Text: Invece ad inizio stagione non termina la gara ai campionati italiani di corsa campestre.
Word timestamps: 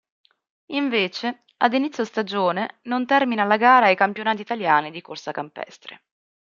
Invece 0.71 1.43
ad 1.57 1.73
inizio 1.75 2.05
stagione 2.05 2.79
non 2.85 3.05
termina 3.05 3.43
la 3.43 3.57
gara 3.57 3.85
ai 3.85 3.95
campionati 3.95 4.41
italiani 4.41 4.89
di 4.89 4.99
corsa 4.99 5.31
campestre. 5.31 6.01